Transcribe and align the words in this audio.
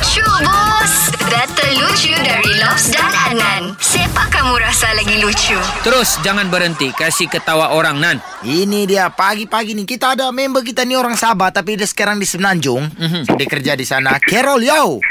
Lucu 0.00 0.24
bos 0.24 1.12
Data 1.28 1.66
lucu 1.76 2.08
dari 2.24 2.56
Lobs 2.56 2.88
dan 2.88 3.12
Adnan 3.12 3.76
Siapa 3.76 4.32
kamu 4.32 4.56
rasa 4.56 4.96
lagi 4.96 5.20
lucu? 5.20 5.60
Terus 5.84 6.16
jangan 6.24 6.48
berhenti 6.48 6.88
kasih 6.88 7.28
ketawa 7.28 7.76
orang 7.76 8.00
Nan. 8.00 8.16
Ini 8.40 8.88
dia 8.88 9.12
pagi-pagi 9.12 9.76
ni 9.76 9.84
kita 9.84 10.16
ada 10.16 10.32
member 10.32 10.64
kita 10.64 10.88
ni 10.88 10.96
orang 10.96 11.20
Sabah 11.20 11.52
tapi 11.52 11.76
dia 11.76 11.84
sekarang 11.84 12.16
di 12.16 12.24
Semenanjung. 12.24 12.88
Mhm. 12.96 13.36
Dia 13.36 13.44
kerja 13.44 13.76
di 13.76 13.84
sana. 13.84 14.16
Carol, 14.24 14.64
yo. 14.64 15.04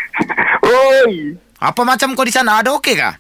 Oi. 0.66 1.38
Apa 1.62 1.86
macam 1.86 2.18
kau 2.18 2.26
di 2.26 2.34
sana? 2.34 2.58
Ada 2.58 2.74
okey 2.82 2.98
kah? 2.98 3.14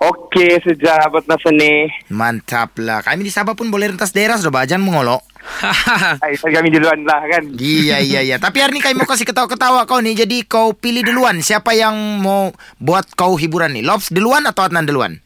Okey 0.00 0.56
sejak 0.64 1.12
buat 1.12 1.28
masa 1.28 1.52
ni. 1.52 1.84
Mantap 2.08 2.80
lah. 2.80 3.04
Kami 3.04 3.28
di 3.28 3.32
Sabah 3.32 3.52
pun 3.52 3.68
boleh 3.68 3.92
rentas 3.92 4.08
daerah 4.16 4.40
sudah 4.40 4.64
bajan 4.64 4.80
mengolok. 4.80 5.20
Hai, 6.22 6.34
kami 6.36 6.68
duluan 6.72 7.04
lah 7.06 7.22
kan. 7.24 7.44
Iya, 7.54 8.02
iya, 8.02 8.20
iya. 8.24 8.36
Tapi 8.36 8.60
hari 8.60 8.76
ni 8.76 8.82
kami 8.82 8.98
mau 8.98 9.08
kasih 9.08 9.26
ketawa-ketawa 9.26 9.86
kau 9.86 10.02
ni. 10.02 10.16
Jadi 10.16 10.44
kau 10.44 10.74
pilih 10.74 11.06
duluan. 11.06 11.40
Siapa 11.40 11.72
yang 11.76 11.94
mau 12.20 12.50
buat 12.82 13.14
kau 13.14 13.38
hiburan 13.38 13.74
ni? 13.74 13.82
Lobs 13.82 14.10
duluan 14.10 14.44
atau 14.44 14.66
Adnan 14.66 14.86
duluan? 14.86 15.18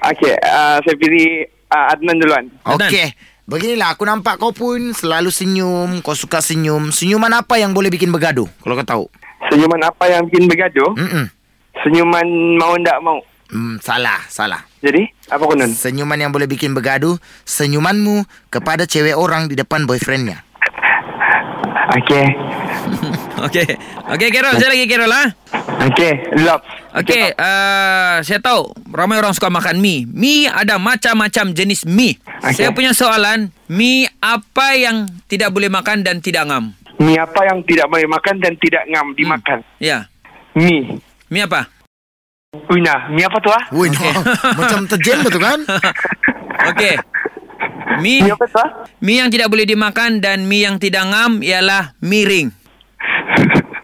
Okey, 0.00 0.32
uh, 0.32 0.80
saya 0.80 0.96
pilih 0.96 1.44
uh, 1.70 1.92
Adnan 1.92 2.16
duluan. 2.18 2.44
Okey. 2.64 3.12
Beginilah, 3.50 3.98
aku 3.98 4.06
nampak 4.06 4.38
kau 4.38 4.54
pun 4.54 4.94
selalu 4.94 5.34
senyum. 5.34 5.98
Kau 6.06 6.14
suka 6.14 6.38
senyum. 6.38 6.94
Senyuman 6.94 7.34
apa 7.34 7.58
yang 7.58 7.74
boleh 7.74 7.90
bikin 7.90 8.14
bergaduh? 8.14 8.46
Kalau 8.62 8.74
kau 8.78 8.86
tahu. 8.86 9.04
Senyuman 9.50 9.82
apa 9.82 10.06
yang 10.06 10.22
bikin 10.30 10.46
bergaduh? 10.46 10.94
Mm-mm. 10.94 11.26
Senyuman 11.82 12.26
mau 12.60 12.78
ndak 12.78 12.98
mau. 13.02 13.18
Hmm, 13.50 13.82
salah, 13.82 14.22
salah. 14.30 14.69
Jadi, 14.80 15.02
apa 15.28 15.44
konon? 15.44 15.68
Senyuman 15.68 16.16
yang 16.16 16.32
boleh 16.32 16.48
bikin 16.48 16.72
bergaduh, 16.72 17.20
senyumanmu 17.44 18.24
kepada 18.48 18.88
cewek 18.88 19.12
orang 19.12 19.52
di 19.52 19.54
depan 19.54 19.84
boyfriendnya. 19.84 20.40
Okey. 22.00 22.26
Okey. 23.46 23.68
Okey 24.16 24.28
Carol, 24.32 24.56
saya 24.56 24.72
lagi 24.72 24.88
Carol 24.88 25.12
ah. 25.12 25.28
Okey, 25.90 26.12
love. 26.40 26.64
Okey, 26.96 27.32
uh, 27.36 28.20
saya 28.24 28.40
tahu 28.40 28.72
ramai 28.88 29.20
orang 29.20 29.36
suka 29.36 29.52
makan 29.52 29.80
mi. 29.80 30.08
Mi 30.08 30.48
ada 30.48 30.80
macam-macam 30.80 31.52
jenis 31.52 31.84
mi. 31.84 32.16
Okey. 32.40 32.56
Saya 32.56 32.70
punya 32.72 32.96
soalan, 32.96 33.52
mi 33.68 34.08
apa 34.20 34.76
yang 34.76 35.08
tidak 35.28 35.52
boleh 35.52 35.68
makan 35.68 36.04
dan 36.04 36.24
tidak 36.24 36.48
ngam? 36.48 36.72
Mi 37.00 37.16
apa 37.16 37.48
yang 37.48 37.64
tidak 37.64 37.88
boleh 37.88 38.08
makan 38.08 38.44
dan 38.44 38.56
tidak 38.60 38.84
ngam 38.88 39.16
dimakan? 39.16 39.64
Ya. 39.80 40.08
Mi. 40.52 41.00
Mi 41.32 41.40
apa? 41.40 41.79
Una. 42.50 43.06
Mi 43.14 43.22
apa 43.22 43.38
tu 43.38 43.46
ah? 43.46 43.62
Wih, 43.70 43.94
no. 43.94 44.02
macam 44.58 44.82
terjem 44.90 45.22
betul 45.22 45.38
kan? 45.38 45.62
Okey. 46.74 46.98
Mi 48.02 48.26
Mi 48.26 48.30
apa 48.34 48.42
tu 48.42 48.58
ah? 48.58 48.70
mi 48.98 49.22
yang 49.22 49.30
tidak 49.30 49.54
boleh 49.54 49.62
dimakan 49.62 50.18
dan 50.18 50.50
mi 50.50 50.66
yang 50.66 50.82
tidak 50.82 51.06
ngam 51.06 51.46
ialah 51.46 51.94
miring. 52.02 52.50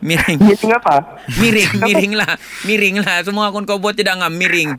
Miring. 0.02 0.38
Mi 0.42 0.58
tengah 0.58 0.82
apa? 0.82 1.22
Miring, 1.38 1.78
miring 1.78 2.12
lah. 2.18 2.34
Miring 2.66 2.96
lah. 3.06 3.22
Semua 3.22 3.54
akun 3.54 3.70
kau 3.70 3.78
buat 3.78 3.94
tidak 3.94 4.18
ngam, 4.18 4.34
miring. 4.34 4.74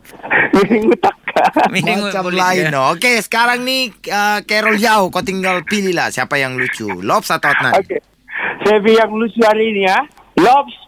Mi 0.52 0.84
utak. 0.84 1.16
Miring 1.72 2.12
Macam 2.12 2.28
boleh 2.28 2.40
lain 2.44 2.64
juga. 2.68 2.74
no. 2.76 2.82
Okey, 2.92 3.16
sekarang 3.24 3.64
ni 3.64 3.88
uh, 4.10 4.42
Carol 4.44 4.76
Yao 4.76 5.08
kau 5.08 5.24
tinggal 5.24 5.64
pilih 5.64 5.96
lah 5.96 6.12
siapa 6.12 6.36
yang 6.36 6.60
lucu. 6.60 6.92
Lobs 7.00 7.32
atau 7.32 7.56
Adnan? 7.56 7.72
Okey. 7.80 8.04
Saya 8.68 8.84
pilih 8.84 9.00
yang 9.00 9.12
lucu 9.16 9.40
hari 9.48 9.72
ni 9.72 9.88
ah. 9.88 10.04
Lobs. 10.36 10.87